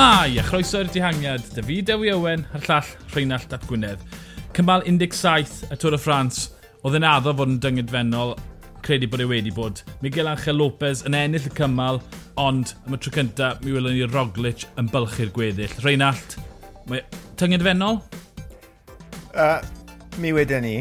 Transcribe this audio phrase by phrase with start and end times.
[0.00, 4.00] Shmai, a chroeso'r dihangiad, David Dewi Owen, a'r llall Rheinald Dat Gwynedd.
[4.56, 6.38] Cymal 17 y Tôr y Ffrans,
[6.80, 8.30] oedd yn addo fod yn dyngedfennol,
[8.80, 9.82] credu bod e wedi bod.
[10.00, 12.00] Miguel Angel Lopez yn ennill y cymal,
[12.40, 15.74] ond am y tro cynta, mi welwn ni Roglic yn bylchu'r gweddill.
[15.84, 16.38] Rheinald,
[16.88, 17.04] mae
[17.42, 18.00] dyngedfennol?
[19.34, 19.58] Uh,
[20.16, 20.78] mi wedyn ni,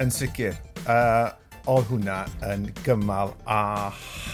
[0.00, 0.56] yn sicr.
[0.86, 1.34] Uh,
[1.68, 3.60] oedd hwnna yn gymal a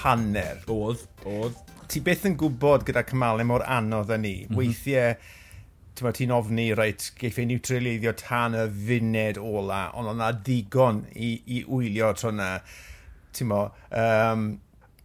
[0.04, 0.62] hanner.
[0.70, 1.58] Oedd, oedd
[1.90, 4.34] ti beth yn gwybod gyda cymalau mor anodd â ni.
[4.44, 4.58] Mm -hmm.
[4.60, 11.34] Weithiau, ti'n ofni, reit, geiff ei niwtreiddio tan y funed ola, ond o'na digon i,
[11.46, 12.50] i wylio tro yna.
[13.36, 14.50] Ti'n mo, um,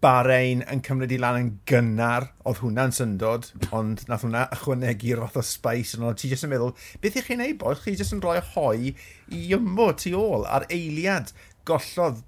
[0.05, 5.39] Bahrain yn cymryd i lan yn gynnar, oedd hwnna'n syndod, ond nath hwnna ychwanegu roth
[5.39, 7.79] o space ond Ti jyst yn meddwl, beth ych chi'n ei bod?
[7.81, 8.93] Chi jyst yn rhoi hoi
[9.33, 11.33] i ymbo tu ôl ar eiliad
[11.65, 12.21] gollodd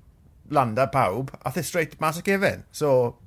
[0.50, 2.64] landa pawb a the straight mas o gefen.
[2.72, 3.18] So,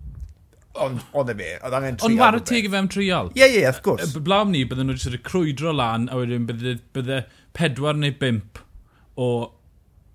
[0.78, 2.12] Ond oedd e fe, oedd angen trial.
[2.12, 3.30] Ond war y teg i fewn trial.
[3.34, 4.12] Ie, ie, yeah, of course.
[4.22, 7.24] Blaw ni, bydden nhw wedi crwydro lan, a wedyn bydde, bydde
[7.58, 8.60] pedwar neu bimp
[9.18, 9.30] o,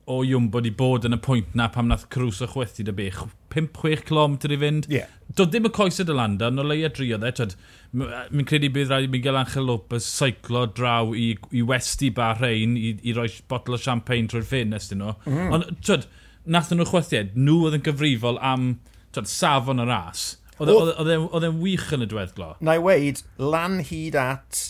[0.08, 3.20] o Jumbo wedi bod yn y pwynt na pam nath Crws o chwethu dy bech.
[3.56, 4.88] 5-6 km i fynd.
[4.92, 5.12] Yeah.
[5.36, 7.50] Doedd ddim y coes y Dylanda, ond o leia driodd dde.
[7.96, 12.80] Mi'n credu bydd rhaid i Miguel Angel Lopez seiclo draw i, i westi bar rhain
[12.80, 15.18] i, i roi botl o champagne trwy'r ffenest yn nhw.
[15.28, 15.54] Mm.
[15.58, 16.08] Ond, twyd,
[16.48, 18.74] nath nhw chwethiad, nhw oedd yn gyfrifol am
[19.12, 20.26] twyd, safon y ras
[20.60, 22.54] E- e- oedd e'n wych yn y dweddglo?
[22.64, 24.62] Na i weid, lan hyd at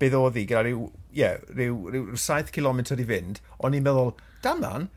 [0.00, 4.14] bydd oedd hi, gyda rhyw, yeah, rhyw, rhyw 7 km i fynd, o'n i'n meddwl,
[4.44, 4.88] dan man,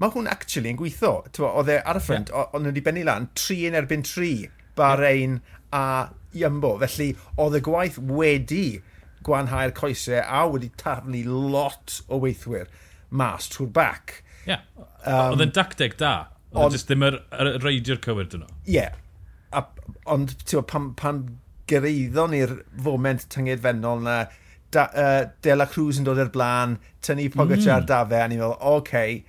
[0.00, 1.20] mae hwn actually yn gweithio.
[1.48, 2.48] Oedd e ar y ffrind, yeah.
[2.56, 5.58] o'n wedi benni lan, 3 yn erbyn 3, Bahrein yeah.
[5.76, 5.84] a
[6.36, 6.76] Iambo.
[6.80, 8.64] Felly, oedd y gwaith wedi
[9.26, 12.70] gwanhau'r coesau a wedi tarnu lot o weithwyr
[13.10, 14.20] mas trwy'r bac.
[14.46, 14.64] Ie, yeah.
[15.04, 16.14] um, oedd e'n dacdeg da.
[16.54, 18.54] Oedd e jyst ddim yr, yr reidio'r cywir dyn nhw.
[18.64, 18.96] Ie, yeah
[19.56, 19.64] a,
[20.14, 21.24] ond tiwa, pan, pan
[21.70, 24.16] gyreiddo ni'r foment tyngedfennol na,
[24.74, 27.90] da, uh, De La Cruz yn dod i'r blaen, tynnu Pogacar mm.
[27.90, 29.20] dafe, a ni'n meddwl, oce, okay,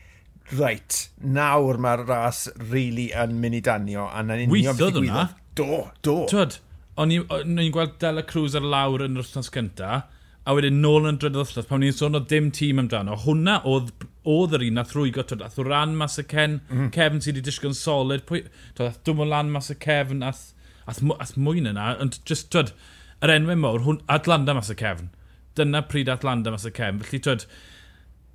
[0.57, 5.27] right, nawr mae'r ras really yn mynd i danio, a na'n union beth i gwydo.
[5.57, 6.17] Do, do.
[6.31, 6.57] Twyd,
[7.01, 10.03] o'n i'n gweld De La Cruz ar lawr yn yr wythnos cynta,
[10.41, 13.93] a wedyn nôl yn drydydd wythnos, pan ni'n sôn o dim tîm amdano, hwnna oedd
[14.27, 16.77] oedd yr un nath rwygo, twyd, ath o ran mas y Ken, mm.
[16.77, 16.89] -hmm.
[16.93, 18.43] Kevin sydd wedi disgwyl solid, pwy,
[18.77, 20.51] twyd, ath dwm o lan mas y Kevin, ath,
[20.85, 22.73] ath, ath mwyn yna, ond just, twyd,
[23.21, 25.09] yr enwau mawr, hwn, Atlanta mas y Kevin.
[25.57, 27.01] Dyna pryd Atlanta mas y Kevin.
[27.01, 27.47] Felly, twyd,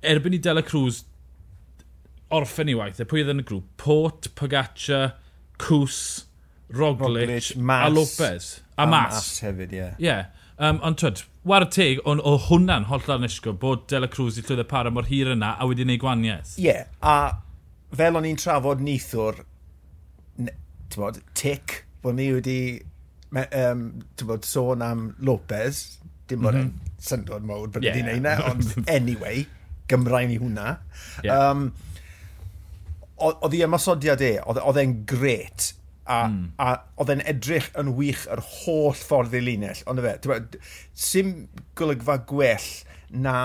[0.03, 1.05] erbyn i Dela Cruz
[2.33, 3.67] orffen i waith, e pwy oedd yn y grŵp?
[3.79, 5.13] Port, Pogaccia,
[5.63, 6.26] Cws,
[6.69, 8.61] Roglic, Roglic Mas, a Lopez.
[8.75, 9.13] A, a Mas.
[9.13, 9.77] Mas hefyd, ie.
[9.77, 9.95] Yeah.
[9.99, 10.25] Yeah.
[10.57, 14.39] Um, ond twyd, war y teg, ond o hwnna'n holl ar nisgo bod Dela Cruz
[14.39, 16.55] i llwyddo para mor hir yna a wedi gwneud gwaniaeth.
[16.57, 16.89] Ie, yeah.
[17.01, 19.43] a fel o'n i'n trafod nithwr,
[20.95, 22.57] bod, tic, bod ni wedi
[23.45, 23.85] um,
[24.25, 26.93] bod, sôn am Lopez, dim bod mm -hmm.
[27.05, 27.95] syndod mawr bod yeah.
[27.95, 29.45] wedi'i neud ond anyway,
[29.87, 30.79] gymraen i hwnna.
[31.23, 31.51] Yeah.
[31.51, 31.69] Um,
[33.17, 35.76] oedd hi ymosodiad e, oedd e'n gret
[36.07, 36.43] a, mm.
[36.63, 39.83] a oedd e'n edrych yn wych yr holl ffordd i linell.
[39.91, 40.61] Ond fe, ti'n
[41.07, 41.33] sim
[41.77, 42.69] golygfa gwell
[43.13, 43.39] na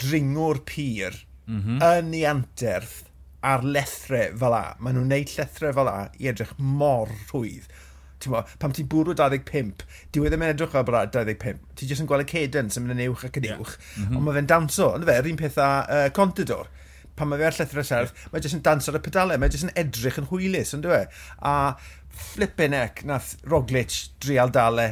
[0.00, 1.78] dringwr pyr mm -hmm.
[1.86, 3.06] yn ei anterth
[3.40, 4.64] ar lethre fel a.
[4.78, 7.70] Maen nhw'n neud lethre fel a i edrych mor rhwydd.
[8.20, 11.62] Ti'n mo, pam ti'n bwrw 25, diw ddim yn edrych ar brad 25.
[11.76, 13.78] Ti jyst yn gweld y cadence yn mynd yn uwch ac yn uwch.
[13.78, 13.96] Yeah.
[13.96, 14.18] Mm -hmm.
[14.18, 16.68] Ond mae fe'n danso, ond fe, yr un peth a uh, Contador
[17.20, 18.28] pan mae fe ar llethra serth, yeah.
[18.32, 21.02] mae jyst yn danso ar y pedalau, mae jyst yn edrych yn hwylus, yn dwi?
[21.04, 21.24] E?
[21.44, 21.54] A
[22.10, 24.88] flippin' ec nath Roglic drial dale.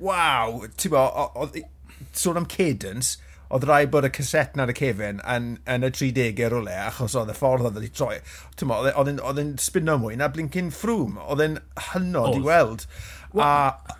[0.00, 0.66] Waw!
[0.76, 1.06] Ti'n bo,
[2.16, 3.16] sôn am cadence,
[3.54, 7.30] oedd rai bod y caset na'r y cefen yn, yn y 30au rwle, achos oedd
[7.30, 8.16] y ffordd oedd wedi troi.
[8.66, 11.60] Oedd yn e, spinno mwy na blincyn ffrwm, oedd yn
[11.92, 12.86] hynod i weld.
[13.36, 13.50] A,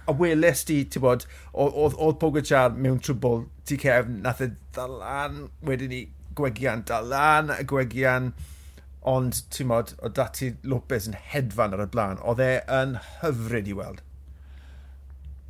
[0.08, 5.92] a weles di, ti'n bod, oedd Pogacar mewn trwbl, ti cefn, nath e dalan, wedyn
[5.92, 6.02] ni
[6.36, 8.32] gwegian dalan, gwegian
[9.06, 13.70] ond ti'n modd, o dati Lopez yn hedfan ar y blaen, oedd e yn hyfryd
[13.70, 14.02] i weld.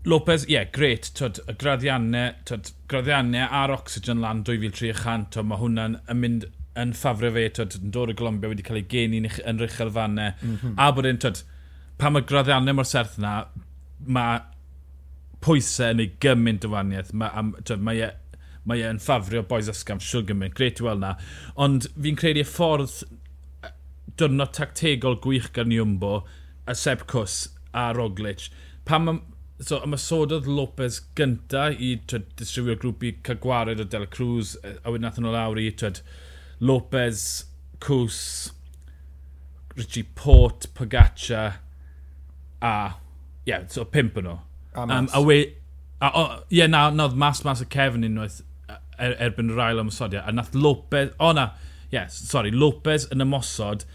[0.07, 5.59] Lopez, ie, yeah, gret, twyd, y graddiannau, twyd, graddiannau ar oxygen lan 2300, twyd, mae
[5.63, 6.47] hwnna'n yn mynd
[6.79, 10.37] yn ffafrio fe, twyd, yn dod y Glombia wedi cael ei geni yn rychel fannau,
[10.37, 10.77] mm -hmm.
[10.77, 11.43] a bod e'n, twyd,
[11.99, 13.35] pan mae graddiannau mor serth yna,
[14.07, 14.45] mae
[15.43, 18.13] pwysau yn ei gymaint o waniaeth, mae, twyd, mae e,
[18.67, 21.15] mae e'n ffafrio boes ysgam siwr gymaint, gret i weld na.
[21.63, 23.01] Ond fi'n credu y ffordd
[24.19, 26.21] dyrnod tactegol gwych gan Iwmbo,
[26.67, 28.49] a Seb Cws a Roglic.
[28.87, 29.21] Pam mae
[29.61, 32.45] so, ymasododd Lopez gynta i twyd,
[32.81, 36.03] grŵp i cael gwared o Del Cruz, a wedyn nath nhw lawr i twyd,
[36.61, 37.47] Lopez,
[37.85, 38.19] Cws,
[39.77, 41.45] Richie Port, Pogaccia,
[42.65, 42.75] a,
[43.45, 44.39] ie, yeah, so pimp nhw.
[44.75, 44.99] A mas.
[44.99, 45.41] Um, a we,
[46.01, 48.43] a, o, ie, yeah, na, nodd mas mas y Kevin unwaith
[48.73, 51.51] er, erbyn yr ail ymosodiad, a nath Lopez, o oh, na,
[51.89, 53.87] ie, yeah, sorry, Lopez yn ymosod,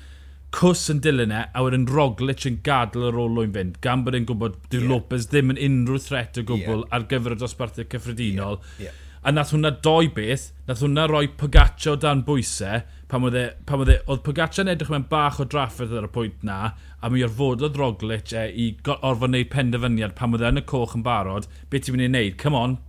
[0.55, 4.27] cws yn dilyn e, a wedyn Roglic yn gadl yr olwyn fynd, gan bod e'n
[4.29, 4.89] gwybod dyw yeah.
[4.91, 6.89] Lopez ddim yn unrhyw threat o gwbl yeah.
[6.97, 8.59] ar gyfer y dosbarthau cyffredinol.
[8.75, 8.89] Yeah.
[8.89, 8.99] Yeah.
[9.21, 12.81] A nath hwnna doi beth, nath hwnna roi Pogaccio dan bwysau,
[13.11, 16.07] pan oedd e, pan oedd e, oedd Pogaccio yn edrych mewn bach o drafferth ar
[16.07, 20.49] y pwynt na, a mi orfododd Roglic e i orfod wneud penderfyniad pan oedd e
[20.51, 22.79] yn y coch yn barod, beth ti'n mynd i wneud, come on,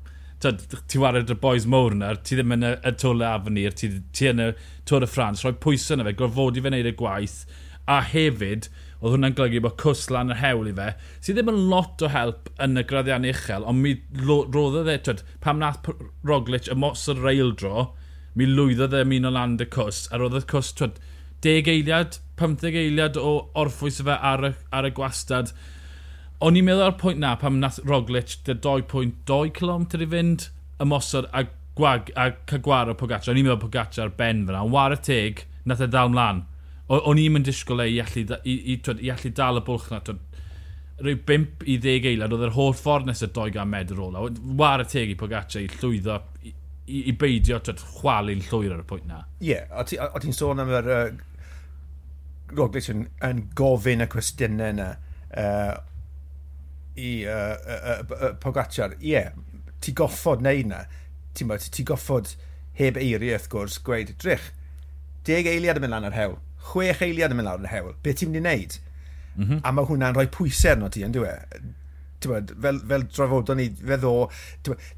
[0.43, 4.31] ti wared y boys mowr yna, ti ddim yn y, y tole afnir, ti, ti
[4.31, 4.53] yn y
[4.89, 7.43] Tôr y Ffrans, rhoi pwysau yna fe, gorfod i fe wneud y gwaith,
[7.91, 8.69] a hefyd,
[9.03, 12.11] oedd hwnna'n golygu bod cws lan yr hewl i fe, sydd ddim yn lot o
[12.13, 15.91] help yn y graddian uchel, ond mi roddodd e, twyd, pam nath
[16.27, 17.89] Roglic y mos o'r reildro,
[18.39, 21.03] mi lwyddodd e mi'n o land y cws, a roedd y cws, twyd,
[21.43, 25.51] 10 eiliad, 15 eiliad o orffwys y fe ar y, ar y gwastad,
[26.43, 30.49] O'n i'n meddwl ar pwynt na pam nath Roglic dy 2.2 km i fynd
[30.83, 31.45] ymosod a,
[31.79, 33.31] gwag, a cagwar o Pogaccia.
[33.31, 34.65] O'n i'n meddwl Pogaccia ar ben fyna.
[34.65, 36.41] Ond war y teg, nath e dal mlaen.
[36.91, 40.01] O'n i'n mynd disgwyl ei allu, i, i, twyd, i allu dal y bwlch na.
[40.03, 40.19] Rwy'n
[41.03, 44.27] rhyw 5 i 10 eilad oedd yr holl ffordd nes y 200 medr ola.
[44.59, 46.57] War y teg i Pogaccia i llwyddo i,
[46.91, 49.23] i, i beidio twyd, chwalu'n llwyr ar y pwynt na.
[49.39, 51.07] Ie, yeah, o ti'n sôn am yr uh,
[52.59, 54.91] Roglic yn, yn gofyn y cwestiynau yna.
[55.31, 55.79] Uh,
[56.97, 59.33] i uh, uh, uh, Pogacar, ie, yeah,
[59.83, 60.85] ti goffod neud na.
[61.37, 62.35] Ti'n bod, ti goffod
[62.79, 64.51] heb eiriau wrth gwrs gweud, drych,
[65.27, 66.39] deg eiliad yn mynd lan ar hewl,
[66.73, 68.81] chwech eiliad yn mynd lan ar hewl, beth ti'n mynd i wneud?
[69.33, 69.61] Mm -hmm.
[69.65, 71.31] A mae hwnna'n rhoi pwysau arno ti, yn dwi
[72.31, 74.07] bod, fel, fel drafodon ni fedd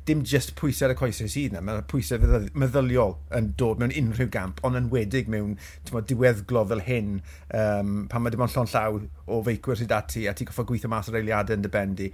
[0.09, 2.21] dim just pwysau ar y coesau sydd yna, mae'r pwysau
[2.53, 5.57] meddyliol yn dod mewn unrhyw gamp, ond yn wedig mewn
[5.91, 7.15] bod, diweddglo fel hyn,
[7.55, 10.93] um, pan mae dim ond llon llaw o feicwyr sydd ati, a ti'n goffa gweithio
[10.93, 12.11] mas o'r eiliadau yn dy bendi.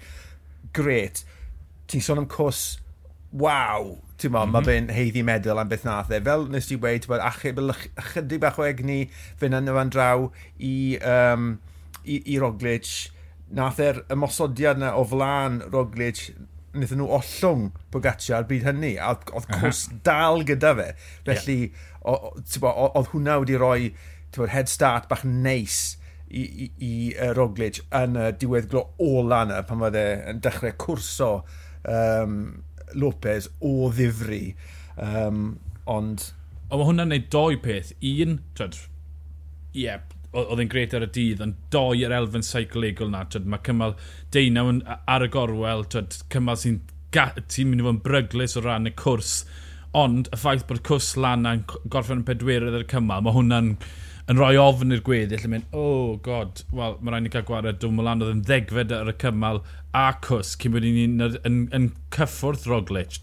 [0.76, 1.24] Gret.
[1.90, 2.78] Ti'n sôn am cwrs,
[3.30, 4.52] waw, ti'n mo, mm -hmm.
[4.52, 4.68] mae mhm.
[4.68, 6.20] fe'n heiddi medal am beth nath e.
[6.20, 7.24] Fel nes ti wedi, ti'n bod,
[8.02, 9.00] ychydig bach o egni
[9.40, 10.28] fyna yn y fan draw
[10.58, 11.52] i, um,
[12.04, 13.10] i, i Roglic,
[13.54, 16.28] nath e'r ymosodiad na o flan Roglic,
[16.74, 20.90] wnaethon nhw ollwng Pogaccia ar byd hynny, a oedd cwrs dal gyda fe.
[21.26, 22.84] Felly, yeah.
[22.86, 23.90] oedd hwnna wedi rhoi
[24.36, 25.96] bod, head start bach neis
[26.30, 30.76] i, i, i uh, Roglic yn y diwedd glo ola yna pan fydde e'n dechrau
[30.84, 31.30] cwrso
[31.90, 32.36] um,
[32.94, 34.54] Lopez o ddifri.
[34.94, 35.58] Um,
[35.90, 36.30] ond...
[36.70, 37.90] O, mae hwnna'n neud doi peth.
[38.06, 38.78] Un, twyd,
[39.74, 40.06] ie, yeah,
[40.36, 43.24] oedd e'n gret ar y dydd, ond doi yr elfen seicolegol na.
[43.26, 43.96] Twyd, mae cymal
[44.34, 44.70] deunaw
[45.10, 46.80] ar y gorwel, twyd, cymal sy'n
[47.10, 49.40] sy mynd i fod yn bryglis o ran y cwrs.
[49.98, 53.74] Ond y ffaith bod cwrs lan a'n gorffen yn pedwerydd ar y cymal, mae hwnna'n
[54.30, 57.80] yn rhoi ofn i'r gweddill yn mynd, oh god, wel, mae rhaid ni cael gwared
[57.82, 59.58] dwi'n mwlan oedd yn ddegfed ar y cymal
[59.96, 63.18] a cws cyn bod ni'n yn, yn, yn cyffwrdd Roglic.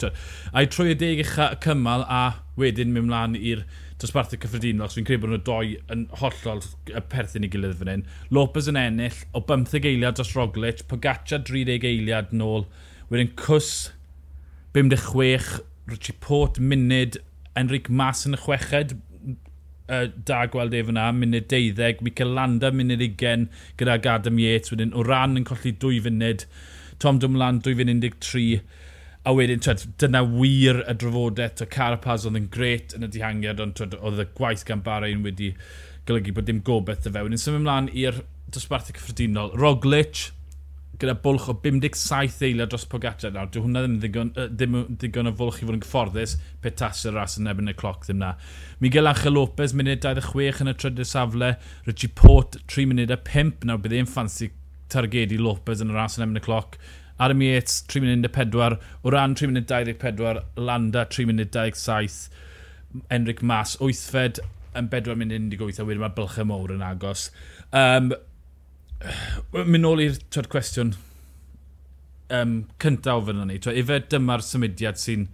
[0.51, 2.23] A'i trwy y deg eich cymal a
[2.59, 3.63] wedyn mynd mlaen i'r
[4.01, 6.61] dosbarthu cyffredinol, so fi'n credu bod nhw doi yn hollol
[6.91, 8.03] y perthyn i gilydd fan hyn.
[8.33, 12.67] Lopez yn ennill, o 15 eiliad dros Roglic, Pogaccia 30 eiliad nôl,
[13.09, 13.71] wedyn Cws
[14.77, 17.17] 56, Richie Port munud,
[17.57, 18.93] Enric Mas yn y chweched,
[19.89, 23.47] uh, da gweld e fyna, munud 12, Michael Landa munud 20
[23.79, 26.45] gyda Adam Yates, wedyn o ran yn colli 2 funud,
[27.01, 28.61] Tom Dumlan 2 funud 13,
[29.27, 33.59] a wedyn, twed, dyna wir y drafodaeth, y Carapaz oedd yn gret yn y dihangiad,
[33.63, 35.51] ond twed, oedd y gwaith gan Bahrain wedi
[36.07, 37.35] golygu bod dim gobeith y fewn.
[37.35, 38.21] Yn symud ymlaen i'r
[38.55, 39.51] dosbarthu cyffredinol.
[39.59, 40.29] Roglic,
[41.01, 43.33] gyda bwlch o 57 eiliad dros Pogacar.
[43.33, 47.03] Nawr, Dwi hwnna ddim ddigon, ddim ddigon o fwlch i fod yn gyfforddus pe tas
[47.05, 48.31] y ras yn ebyn y cloc ddim na.
[48.83, 51.51] Miguel Angel Lopez, munud 26 yn y trydydd safle.
[51.89, 53.67] Richie Port, 3 munud a 5.
[53.67, 54.49] Nawr, bydd e'n ffansi
[54.93, 56.79] targedu Lopez yn y ras yn ebyn y cloc
[57.19, 62.29] ar y mi 3 munud 14, o ran 3 munud 24, Landa 3 munud 27,
[63.13, 64.41] Enric Mas, 8fed
[64.77, 67.29] yn 4 munud 18, a wedyn mae bylchau mowr yn agos.
[67.73, 68.11] Um,
[69.57, 70.93] mynd nôl i'r cwestiwn
[72.33, 73.57] um, cyntaf o fyna ni.
[73.63, 75.27] Twa, efe dyma'r symudiad sy'n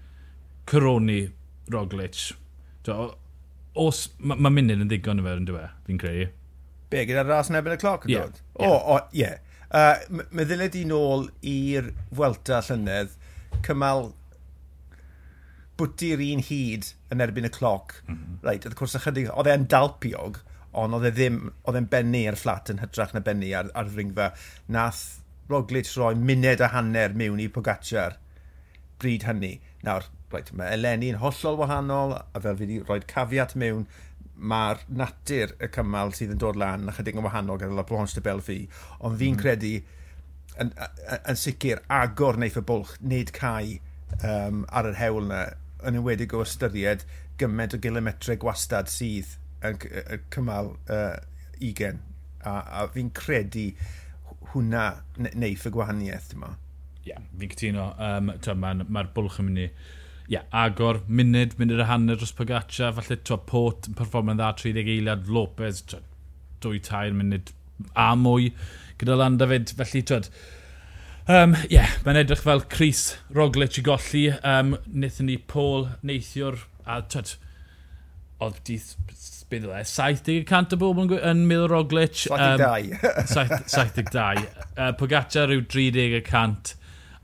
[0.69, 1.25] coroni
[1.73, 2.29] Roglic.
[2.87, 3.11] Twa,
[3.83, 5.87] os, mae ma munud yn ddigon y fe yn dweud, e?
[5.89, 6.29] fi'n credu.
[6.93, 8.43] Be, gyda'r ras yn ebyn y cloc yn yeah.
[8.61, 9.25] O, o, ie.
[9.25, 9.41] Yeah.
[9.73, 13.15] Uh, meddyle di nôl i'r Welta llynedd,
[13.65, 14.11] cymal
[15.81, 17.95] bwti'r un hyd yn erbyn y cloc.
[18.05, 18.35] Mm -hmm.
[18.45, 20.37] Right, oedd y cwrs ychydig, oedd e'n dalpiog,
[20.77, 23.89] ond oedd e ddim, oedd e'n bennu ar fflat yn hytrach na bennu ar, ar
[23.89, 24.29] ddringfa.
[24.77, 25.03] Nath
[25.49, 28.19] Roglic roi muned a hanner mewn i Pogacar
[29.01, 29.55] bryd hynny.
[29.83, 33.87] Nawr, right, mae Eleni yn hollol wahanol, a fel fi wedi rhoi cafiat mewn,
[34.43, 38.17] mae'r natur y cymal sydd yn dod lan yn chydig yn wahanol gyda La Blanche
[38.17, 38.59] de Belfi,
[38.99, 39.41] ond fi'n mm.
[39.41, 39.73] credu
[40.59, 43.79] yn, yn, yn sicr agor neiff y bwlch, nid cae
[44.19, 45.43] um, ar yr hewl yna,
[45.87, 47.05] yn ymwedig o ystyried
[47.39, 49.79] gymaint o gilometrau gwastad sydd yn
[50.33, 51.17] cymal uh,
[51.59, 52.01] 20.
[52.43, 53.69] A, a fi'n credu
[54.53, 54.85] hwnna
[55.39, 56.45] neiff y gwahaniaeth, ti'n
[57.03, 57.89] Ie, yeah, fi'n cytuno.
[57.99, 58.29] Um,
[58.63, 59.69] Mae'r ma bwlch yn mynd i
[60.31, 64.91] yeah, agor munud, munud y hanner dros Pogaccia, falle to Port yn performio'n dda 30
[64.95, 66.01] eiliad, Lopez, twa,
[66.63, 67.51] dwy tair munud
[67.99, 68.51] a mwy
[69.01, 70.29] gyda Landa fyd, felly twyd,
[71.23, 74.25] Um, yeah, mae'n edrych fel Chris Roglic i golli.
[74.43, 77.37] Um, Nethon ni Paul neithiwr a twyd,
[78.43, 78.89] oedd dydd,
[79.47, 82.25] beth e, 70% o bobl yn, yn meddwl Roglic.
[82.25, 82.99] 72.
[82.99, 83.23] Um,
[83.71, 84.43] 72.
[84.75, 86.75] uh, Pogaccia rhyw 30%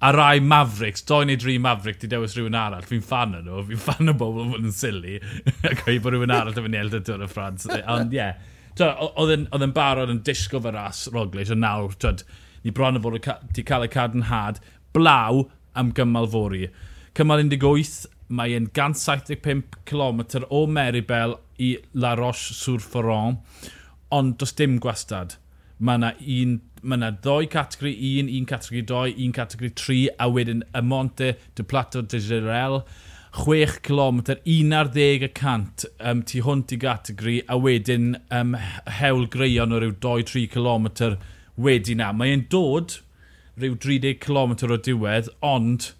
[0.02, 2.86] a rai Mavericks, doi neu dri Maverick, di dewis rhywun arall.
[2.88, 5.18] Fi'n fan o nhw, fi'n fan o bobl fod yn sili,
[5.72, 7.68] ac o'i bod rhywun arall yn mynd i eld y Tôr y Ffrans.
[7.96, 9.02] Ond ie, yeah.
[9.20, 12.24] oedd yn barod yn disgo fy ras Roglic, ond nawr, twyd,
[12.64, 14.64] ni bron o fod wedi cael y cadarnhad,
[14.96, 15.44] blaw
[15.80, 16.70] am gymal fori.
[17.18, 18.08] Cymal 18,
[18.40, 23.40] mae e'n 175 km o Meribel i La Roche-sur-Foron,
[24.16, 25.36] ond does dim gwastad.
[25.80, 30.30] Mae yna un mae yna ddoi categori 1, un categori 2, un categori 3, a
[30.32, 32.82] wedyn y Monte de Plato de Gerel,
[33.36, 38.56] 6 km, 11 y cant um, tu hwnt i gategori, a wedyn um,
[39.00, 40.90] hewl greion o ryw 2-3 km
[41.60, 42.10] wedi na.
[42.16, 42.98] Mae'n dod
[43.60, 45.92] ryw 30 km o diwedd, ond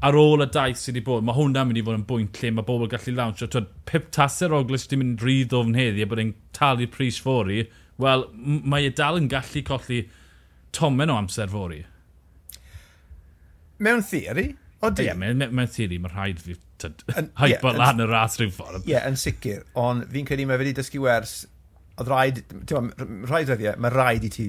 [0.00, 2.54] ar ôl y daith sydd wedi bod, mae hwnna'n mynd i fod yn bwynt lle
[2.56, 3.50] mae bobl gallu lawnsio.
[3.52, 7.66] Twyd, pip taser oglis wedi mynd rhydd ofn heddi a bod e'n talu pris fori,
[8.00, 10.06] wel, mae e dal yn gallu colli
[10.76, 11.80] tomen o amser fori.
[13.80, 14.50] Mewn theori,
[14.80, 15.02] Odi.
[15.04, 18.86] Ie, yeah, mewn, mewn theori, mae rhaid fi hypo yeah, lan y ras rhyw ffordd.
[18.86, 19.66] Ie, yeah, yn sicr.
[19.80, 21.34] Ond fi'n credu mae wedi dysgu wers,
[21.98, 22.88] oedd rhaid, ti'n
[23.28, 24.46] rhaid rhaid, mae rhaid i ti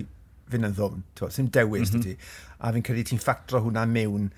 [0.52, 2.06] fynd yn ddwm, Ti'n dewis mm -hmm.
[2.06, 2.16] ti.
[2.64, 4.30] A fi'n credu ti'n ffactro hwnna mewn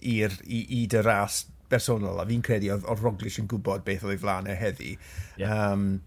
[0.00, 2.22] i'r, i, i dy ras bersonol.
[2.22, 4.94] A fi'n credu oedd, oedd Roglic yn gwybod beth oedd ei flaen e heddi.
[5.36, 5.72] Yeah.
[5.72, 6.00] Um,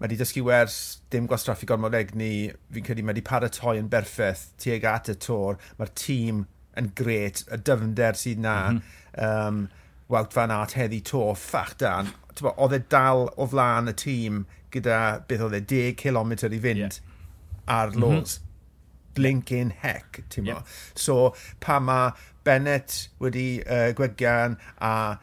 [0.00, 0.74] Mae wedi dysgu wers
[1.12, 2.48] dim gwastraffu gormod egni.
[2.72, 5.58] Fi'n credu mae wedi paratoi yn berffaith tuag at y tor.
[5.76, 6.46] Mae'r tîm
[6.80, 8.56] yn gret, y dyfnder sydd na.
[8.70, 9.26] Mm -hmm.
[9.26, 9.60] um,
[10.10, 12.08] Wout Van Aert heddi to, ffach dan.
[12.40, 16.80] Oedd e dal o flaen y tîm gyda beth oedd e 10 km i fynd
[16.80, 17.00] yeah.
[17.66, 18.00] ar mhm.
[18.00, 18.38] los.
[18.38, 18.46] Mm -hmm.
[19.14, 20.46] Blinkin heck, ti'n.
[20.46, 20.62] Yeah.
[20.94, 22.12] So, pa mae
[22.44, 25.18] Bennett wedi uh, gwegian a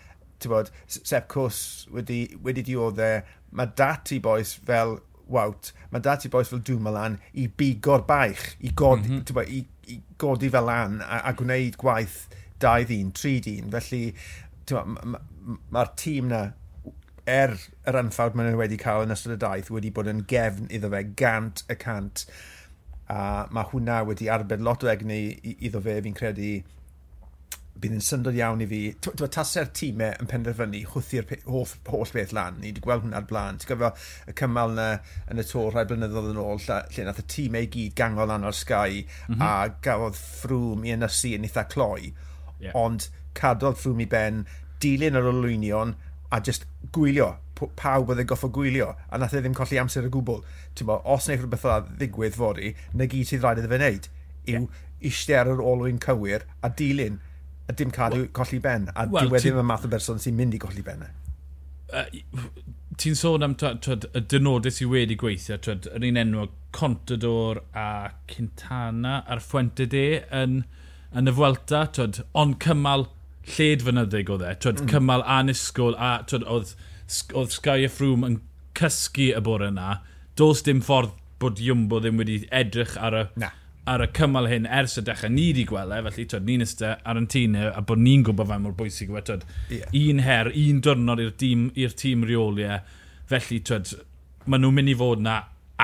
[0.46, 6.62] bod, Sepp Cws wedi, wedi dioddau mae dati boes fel Wout, mae dati boes fel
[6.64, 9.50] Dumoulin i bigo'r baich, i godi, mm -hmm.
[9.52, 12.30] i, i godi fel lan a, a gwneud gwaith
[12.64, 13.74] 2 ddyn, 3 ddyn.
[13.74, 14.14] Felly,
[14.72, 15.20] mae'r ma,
[15.76, 16.46] ma tîm na
[17.28, 20.70] er yr anffawd maen nhw wedi cael yn ystod y daith wedi bod yn gefn
[20.74, 22.24] iddo fe gant y cant
[23.12, 23.20] a
[23.52, 25.20] mae hwnna wedi arbed lot o egni
[25.58, 26.54] iddo fe fi'n credu
[27.82, 28.82] bydd yn syndod iawn i fi.
[29.06, 32.60] Dwi'n taser tîmau yn penderfynu hwthi'r holl, holl beth lan.
[32.62, 33.60] Ni wedi gweld hwnna'r blaen.
[33.62, 33.92] Ti'n gofio
[34.28, 34.88] y cymal na
[35.32, 38.32] yn y to rhai blynyddoedd yn ôl lle, lle nath y tîmau i gyd gangol
[38.32, 39.44] lan o'r Sky mm -hmm.
[39.48, 42.14] a gafodd ffrwm i ynysu yn eitha cloi.
[42.60, 42.76] Yeah.
[42.78, 44.46] Ond cadodd ffrwm i ben,
[44.82, 45.96] dilyn yr olwynion
[46.32, 50.12] a just gwylio pawb oedd e goffo gwylio, a nath e ddim colli amser y
[50.14, 50.44] gwbl.
[50.86, 54.10] Bo, os wneud rhywbeth o ddigwydd fori, na gyd sydd rhaid iddo fe wneud
[54.48, 54.84] yw yeah.
[55.10, 57.18] eistedd ar yr olwyn cywir a dilyn
[57.76, 60.36] dim cadw well, colli ben, a well, dwi e wedi y math o berson sy'n
[60.38, 61.04] mynd i colli ben.
[61.92, 62.06] Uh,
[63.02, 66.48] ti'n sôn am twyd, y dynodau sydd wedi gweithio, twyd, yr un enw
[66.78, 67.90] Contador a
[68.32, 70.06] Cintana a'r Fuente de
[70.42, 70.62] yn,
[71.12, 73.08] yn y Fwelta, twyd, ond cymal
[73.58, 74.92] lled fynyddig oedd e, twyd, mm.
[74.96, 76.74] cymal anisgwl a twyd, oedd,
[77.36, 78.42] oedd Sky a Froome yn
[78.78, 80.02] cysgu y bore yna,
[80.40, 83.30] dos dim ffordd bod Jumbo ddim wedi edrych ar y...
[83.44, 83.54] Na
[83.88, 87.04] ar y cymal hyn ers y dechrau ni wedi gweld e, felly twyd, ni'n ystod
[87.08, 89.38] ar yn tîn e, a bod ni'n gwybod fe mor bwysig yw e,
[89.72, 89.94] yeah.
[90.02, 91.70] un her, un diwrnod i'r tîm,
[92.02, 93.22] tîm reoliau, e.
[93.32, 93.94] felly twyd,
[94.46, 95.38] maen nhw'n mynd i fod na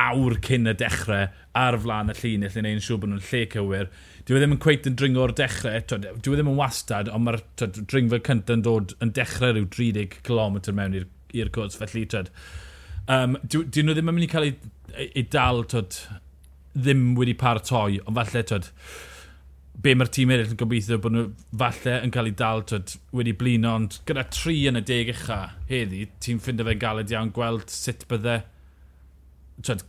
[0.03, 1.29] awr cyn y dechrau
[1.63, 3.91] ar flaen y llun, lle neu'n siŵr bod nhw'n lle cywir.
[4.25, 7.27] Dwi e ddim yn cweith yn dringo o'r dechrau, twyd, dwi ddim yn wastad, ond
[7.27, 12.31] mae'r dringfa cyntaf yn dod yn dechrau rhyw 30 km mewn i'r cwrs, felly twyd,
[13.11, 14.55] um, dwi, dwi nhw ddim yn mynd i cael ei,
[15.05, 15.99] ei dal twyd,
[16.73, 18.69] ddim wedi paratoi, ond falle, twyd,
[19.83, 21.23] be mae'r tîm eraill yn gobeithio bod nhw
[21.59, 25.39] falle yn cael ei dal twyd, wedi blino, ond gyda tri yn y deg ucha
[25.69, 28.37] heddi, ti'n ffindio fe'n galed iawn gweld sut bydde
[29.61, 29.83] twyd,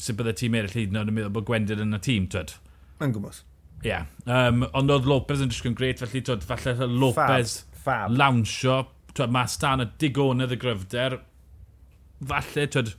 [0.00, 2.26] sut bydde tîm eraill hyd yn oed yn meddwl bod Gwendid yn y tîm.
[2.32, 2.54] Twyd.
[3.02, 3.42] Yn gwybod.
[3.82, 3.90] Ie.
[3.90, 4.08] Yeah.
[4.26, 8.16] Um, ond oedd Lopez yn disgwyl gret, felly twyd, falle Lopez fab, fab.
[8.18, 8.80] lawnsio,
[9.14, 11.18] twyd, mae stan y digonedd y gryfder,
[12.30, 12.92] falle, twyd,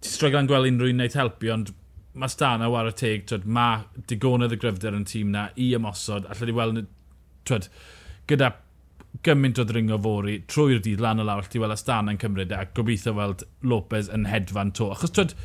[0.00, 1.74] ti'n stryglan gweld unrhyw un wneud helpu, ond
[2.14, 6.26] mae Stana war y teg, twyd, mae digonedd y gryfder yn tîm na i ymosod,
[6.30, 6.82] allai di weld,
[7.46, 7.68] twyd,
[8.30, 8.50] gyda
[9.26, 12.54] gymaint o ddringo fori trwy'r dydd lan o lawr, allai di weld Astana yn cymryd
[12.54, 14.90] e, a gobeithio weld Lopez yn hedfan to.
[14.94, 15.36] Achos twyd,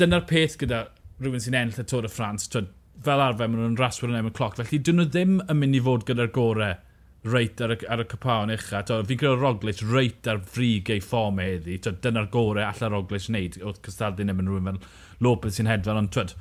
[0.00, 0.84] dyna'r peth gyda
[1.20, 2.70] rhywun sy'n enll y Tôr y Ffrans, twyd,
[3.06, 5.84] fel arfer maen nhw'n raswyr yn emyn cloc, felly dyn nhw ddim yn mynd i
[5.86, 6.78] fod gyda'r gorau
[7.24, 8.82] reit ar y, ar y cypawn ucha.
[8.88, 11.76] To, fi'n credu Roglic reit ar frig ei ffom heddi.
[11.84, 13.58] Dyna'r gorau allan Roglic wneud.
[13.60, 16.32] Oedd cystadlu'n ddim yn rhywun fel Lopez sy'n hedfan, ond twyd,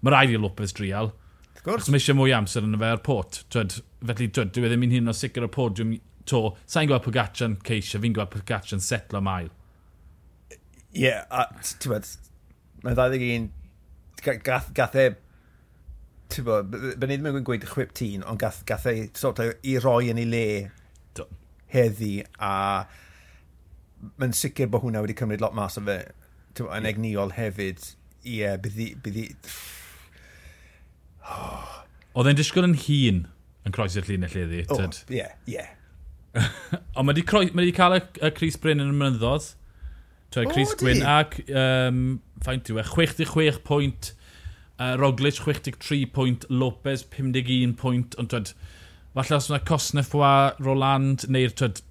[0.00, 1.12] mae rhaid i Lopez drial.
[1.62, 1.90] Gwrs.
[1.92, 3.42] Mae eisiau mwy amser yn y fe ar pot.
[3.52, 5.92] Twyd, felly, twyd, dwi e ddim yn hyn o sicr o podiwm
[6.30, 6.44] to.
[6.66, 9.52] Sa'n gweld Pogacan ceisio, fi'n gweld Pogacan setlo mael.
[10.92, 12.08] Ie, yeah, a ti'n bod,
[12.82, 13.46] mae 21,
[14.44, 15.06] gath, gath e
[16.32, 20.10] ti'n bod, bydd ddim yn gweud 15, ond gath, gath ei sort of, i roi
[20.12, 20.46] yn ei le
[21.18, 21.26] Do.
[21.74, 22.52] heddi, a
[24.18, 25.98] mae'n sicr bod hwnna wedi cymryd lot mas o fe,
[26.56, 27.84] ti'n bod, yn egniol hefyd,
[28.24, 29.28] ie, yeah, bydd i...
[31.22, 31.78] Oh.
[32.18, 33.24] Oedd e'n disgwyl yn hun
[33.62, 35.02] yn croesi'r llinell heddi, tyd?
[35.14, 35.66] Ie, ie.
[36.96, 39.52] Ond mae wedi cael y, y Cris Bryn yn y mynyddodd,
[40.32, 44.12] Twyd, Chris Gwyn ac um, faint yw e, 66 pwynt
[44.78, 48.52] Uh, Roglic 63 pwynt, Lopez 51 pwynt, ond twyd,
[49.14, 50.30] falle os yna Cosnefwa,
[50.64, 51.82] Roland, neu'r twyd,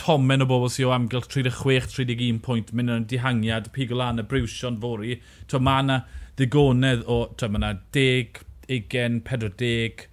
[0.00, 4.26] tomen o bobl sy'n o amgylch 36-31 pwynt, mynd yn dihangiad, pig o lan y
[4.30, 5.18] briwsion fori.
[5.50, 5.98] Twyd, mae yna
[6.38, 10.06] ddigonedd o, twyd, mae yna 10, 20, 40,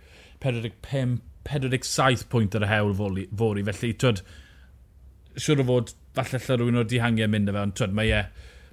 [0.44, 1.16] 45,
[1.48, 3.64] 47 pwynt ar y hewl fori.
[3.70, 4.26] Felly, twyd,
[5.38, 8.26] siwr o fod, falle lle rhywun o'r dihangiau mynd y ond twyd, mae e,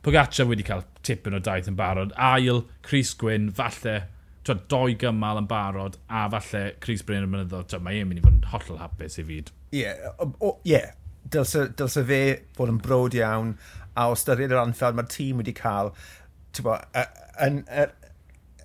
[0.04, 2.12] Pogaccia wedi cael tipyn o daith yn barod.
[2.16, 3.96] Ail, Chris Gwyn, falle,
[4.44, 8.22] twa, doi gymal yn barod, a falle Chris Bryn yn mynyddo, twa, mae e'n mynd
[8.22, 9.52] i fod yn hollol hapus i fyd.
[9.74, 10.92] Ie, yeah, yeah.
[11.30, 12.22] dylse, dylse fe
[12.56, 13.54] fod yn brod iawn,
[13.94, 15.92] a o styried yr anffeld mae'r tîm wedi cael,
[16.62, 16.76] bo,
[17.42, 17.62] yn,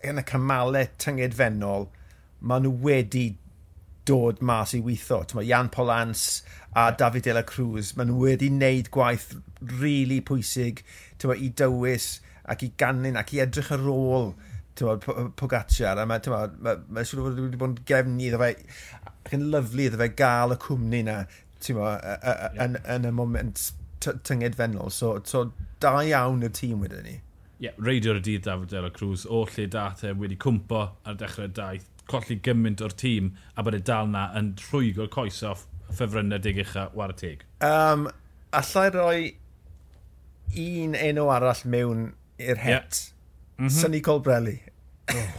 [0.06, 1.88] yn y cymalau tyngedfennol,
[2.40, 3.28] maen nhw wedi
[4.10, 5.22] dod mas i weithio.
[5.38, 6.42] Mae Jan Polans
[6.78, 10.84] a David De La Cruz, maen nhw wedi wneud gwaith rili really pwysig
[11.22, 12.18] tyma, i dywys
[12.54, 14.34] ac i ganlyn ac i edrych ar ôl
[14.80, 18.54] Pogacar a mae, mae, mae, mae siŵr fod wedi bod yn gefni iddo fe
[19.10, 21.18] ac yn lyflu iddo fe gael y cwmni na
[21.76, 21.90] mo,
[22.64, 23.64] yn, yn y moment
[24.00, 25.50] tyngedfennol so, so
[25.84, 27.18] da iawn y tîm wedyn ni.
[27.60, 31.20] Ie, yeah, reidio'r y dydd David Dela Cruz o lle dath e wedi cwmpo ar
[31.20, 35.68] dechrau daith colli gymaint o'r tîm a bod y dal na yn rhwygo'r coes off
[35.92, 37.44] ffefrynnau dig ucha war y teg.
[37.66, 38.08] Um,
[38.56, 39.20] allai roi
[40.64, 42.08] un enw arall mewn
[42.40, 43.00] i'r het.
[43.00, 43.16] Yeah.
[43.60, 43.80] Mm -hmm.
[43.80, 44.62] Sunny Colbrelli.
[45.14, 45.30] Oh,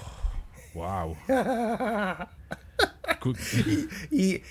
[0.74, 1.16] wow.
[4.10, 4.42] I,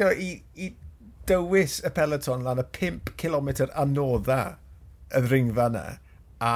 [0.00, 0.76] I, i, I
[1.30, 4.40] dywys y peloton lan y 5 km anodda
[5.14, 5.84] y ddringfa yna
[6.40, 6.52] a,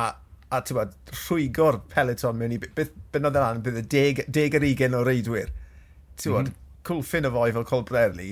[0.51, 5.05] a bod, rhwygo'r peloton mewn i beth bynnod yna bydd y 10 ar 20 o
[5.07, 5.53] reidwyr.
[6.17, 6.83] Ti'n bod, mm -hmm.
[6.88, 8.31] cwlffin o foi fel Colbrelli,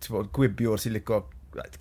[0.00, 1.22] ti'n bod, gwibiwr sy'n licio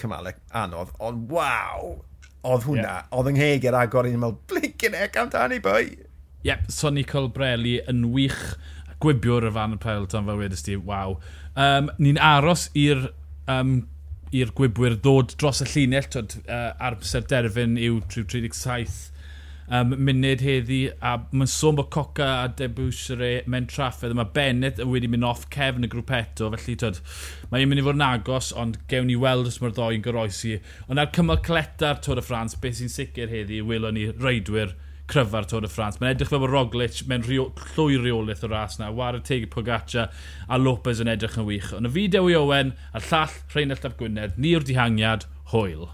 [0.01, 1.97] cymalau anodd, ond waw,
[2.47, 3.07] oedd hwnna, yeah.
[3.15, 5.83] oedd yng ngheg Ngheger agor i'n meddwl, blinkin ec amdani, boi.
[6.47, 8.39] Yep, Sonny Colbrelli yn wych
[9.03, 11.17] gwibiwr y fan y Pelton, fel wedys ti, waw.
[11.59, 13.09] Um, Ni'n aros i'r
[13.51, 13.81] um,
[14.35, 19.07] i'r gwybwyr ddod dros y llinell, twyd, uh, bysau'r derfyn yw 37
[19.69, 25.09] um, munud heddi, a mae'n sôn bod Coca a Debusere mewn traffedd, mae Bennett wedi
[25.11, 26.99] mynd off cefn y grŵp eto, felly tyd,
[27.53, 30.57] mae'n mynd i fod yn agos, ond gewn ni weld os mae'r ddoi yn goroesi.
[30.89, 34.75] Ond ar cymal cleta'r Tôr y Ffrans, beth sy'n sicr heddi, welon ni reidwyr
[35.09, 35.97] cryfa'r Tôr y Ffrans.
[35.99, 38.91] Mae'n edrych fel bod Roglic mewn rio, llwy reolaeth o ras na.
[38.93, 40.09] War y teg Pogaccia
[40.47, 41.71] a Lopez yn edrych yn wych.
[41.77, 45.89] Ond y fideo i Owen, a'r llall Rheinald Ap Gwynedd, ni'r dihangiad, hwyl.